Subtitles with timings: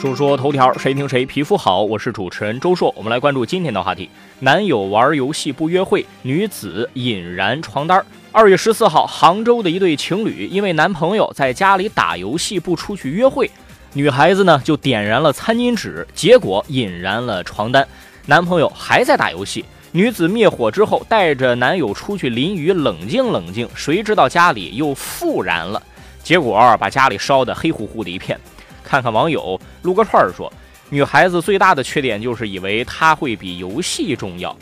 [0.00, 1.82] 说说头条，谁听谁皮肤好。
[1.82, 8.02] 我是主持人周硕，我们来关注今天的话题：男友玩游戏不约会，女子引燃床单。
[8.32, 13.50] 二月十四号，杭州的一对情侣因为男朋友在家里打游戏不出去约会，
[13.92, 17.86] 女孩子呢就点燃了餐巾纸，结果引燃了床单。
[18.24, 25.82] 男朋友还在打游戏，女子灭火之后带着男友出去淋雨冷静冷静，谁知道家里又复燃了，
[26.22, 28.40] 结果把家里烧得黑乎乎的一片。
[28.82, 30.52] 看看网友撸个串儿说，
[30.88, 34.56] 女孩子最大的缺点就是以为他会比游戏重要。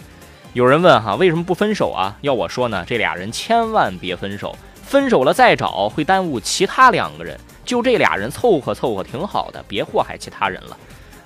[0.53, 2.17] 有人问哈，为什么不分手啊？
[2.23, 7.39] 要我说呢，这俩人千万别分手，分手了再找会耽误其他两个人。
[7.65, 10.77] 就这俩人凑合凑合挺好的，别祸害其他人了。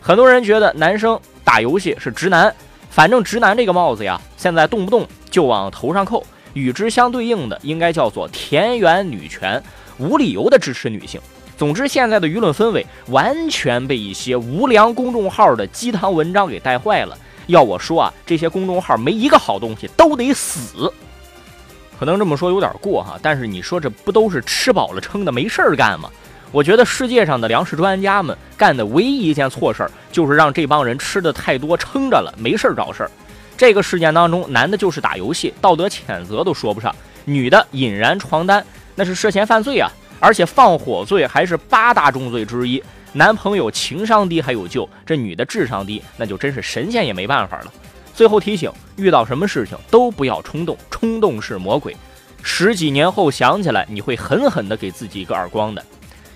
[0.01, 2.53] 很多人觉得男生打游戏是直男，
[2.91, 9.63] 反正直男这个帽子呀，现在动不动就往头上扣，与之相对应的应该叫做田园女权，
[9.99, 11.21] 无理由的支持女性。
[11.57, 17.17] 总之，现在的舆论氛围完全被一些无良公众号的鸡汤文章给带坏了。
[17.47, 20.93] 要我说啊，这些公众号没一个好东西，都得死。
[21.99, 26.11] 可能这么说有点过哈，但是你说这不都是吃饱了撑的没事儿干吗？
[26.51, 33.11] 我觉得世界上的粮食专家们干的唯一一件错事儿，就是让这帮人吃的太多，撑着了，没事儿找事儿。
[33.57, 36.91] 这个事件当中，男的就是打游戏，道德谴责都说不上；
[37.25, 39.89] 女的引燃床单，那是涉嫌犯罪啊。
[40.23, 42.81] 而且放火罪还是八大重罪之一。
[43.13, 47.73] 男朋友情商低还有救，这女的智商低，那就真是神仙也没办法了。
[48.15, 51.97] 最后提醒：遇到什么事情都不要冲动，冲动是魔鬼。
[52.41, 55.85] 十几年后想起来，你会狠狠地给自己一个耳光的。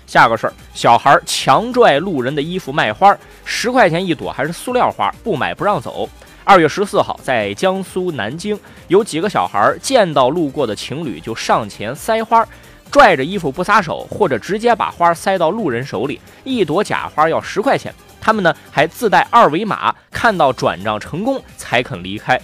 [0.05, 6.09] 下个事儿，小孩儿强拽路人的衣服卖花，十块钱一朵还是塑料花，不买不让走。
[6.43, 12.47] 二月十四号，在江苏南京，有几个小孩儿见到路过的情侣就上前塞花。
[12.91, 17.93] 拽着衣服不撒手，或者直接把花塞到路人手里，一朵假花要十块钱。
[18.19, 22.39] 他们呢还自带二维码，看到转账成功才肯离开。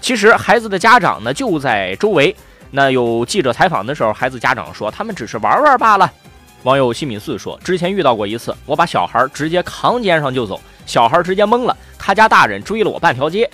[0.00, 2.34] 其实孩子的家长呢就在周围。
[2.70, 6.10] 那有记者采访的时候，孩子家长说他们只是玩玩罢了。
[6.62, 13.48] 网友西米四说，之前遇到过一次，我把小孩直接扛肩上就走，小孩直接懵了，他家大人追了我半条街。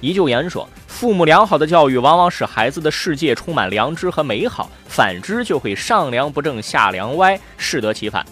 [0.00, 0.68] 一救言说。
[0.98, 8.26] 父母良好的教育，往往使孩子的世界充满良知和美好；反之，就会上梁不正下梁歪，适得其反。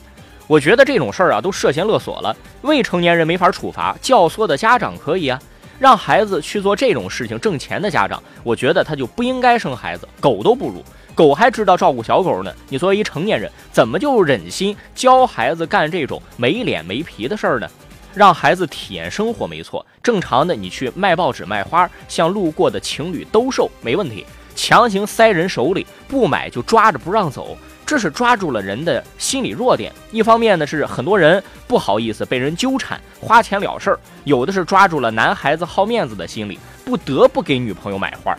[0.48, 2.36] 我觉得这种事儿啊，都涉嫌勒索了。
[2.62, 5.40] 未成年人没法处罚，教唆的家长可以啊。
[5.78, 10.82] 让孩子去做这种事情挣钱的家长，我觉得他就不应该生孩子，狗都不如。
[11.14, 17.70] 狗还知道照顾小狗呢，你作为一成年人，怎么就忍心教孩子干这种没脸没皮的事儿呢？
[18.12, 24.24] 让孩子体验生活没错，正常的你去卖报纸卖花，向路过的情侣兜售没问题。
[24.54, 29.92] 强行塞人手里，不买就抓着不让走，这是抓住了人的心理弱点。
[30.12, 38.32] 一方面呢是很多人不好意思被人纠缠，花钱了事儿；有的是抓住了男孩子好面子的心理，不得不给女朋友买花。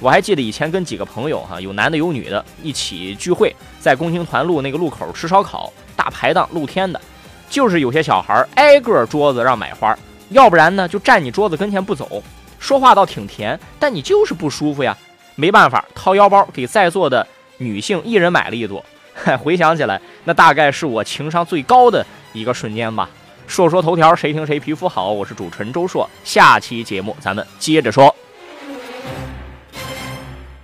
[0.00, 7.00] 我还记得以前跟几个朋友哈，有男的有女的，一起聚会，在共青团路那个路口吃烧烤，大排档，露天的。
[7.48, 9.96] 就是有些小孩挨个桌子让买花，
[10.32, 12.22] 要不然呢就站你桌子跟前不走，
[12.58, 14.96] 说话倒挺甜，但你就是不舒服呀。
[15.34, 17.26] 没办法，掏腰包给在座的
[17.58, 18.84] 女性一人买了一朵。
[19.42, 23.08] 回想起来，那大概是我情商最高的一个瞬间吧。
[23.46, 25.10] 硕说头条，谁听谁皮肤好。
[25.10, 28.14] 我是主持人周硕，下期节目咱们接着说。